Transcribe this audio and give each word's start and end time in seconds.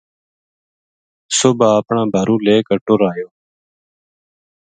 صبح 1.39 1.69
اپنا 1.81 2.01
بھارُو 2.13 2.35
لے 2.45 2.57
کے 2.67 2.75
ٹُر 2.85 2.99
آیو 3.09 3.27